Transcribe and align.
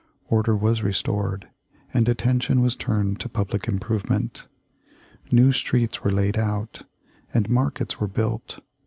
Order 0.29 0.55
was 0.57 0.81
restored, 0.81 1.47
and 1.93 2.09
attention 2.09 2.61
was 2.61 2.75
turned 2.75 3.19
to 3.19 3.29
public 3.29 3.67
improvement. 3.67 4.47
New 5.31 5.51
streets 5.51 6.03
were 6.03 6.09
laid 6.09 6.39
out, 6.39 6.87
and 7.35 7.47
markets 7.51 7.99
were 7.99 8.07
built. 8.07 8.61